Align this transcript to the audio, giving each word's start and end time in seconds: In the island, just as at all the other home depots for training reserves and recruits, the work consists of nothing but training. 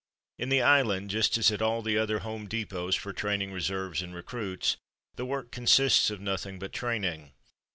In 0.39 0.49
the 0.49 0.63
island, 0.63 1.11
just 1.11 1.37
as 1.37 1.51
at 1.51 1.61
all 1.61 1.83
the 1.83 1.95
other 1.95 2.21
home 2.21 2.47
depots 2.47 2.95
for 2.95 3.13
training 3.13 3.51
reserves 3.51 4.01
and 4.01 4.15
recruits, 4.15 4.77
the 5.15 5.25
work 5.27 5.51
consists 5.51 6.09
of 6.09 6.19
nothing 6.19 6.57
but 6.57 6.73
training. 6.73 7.33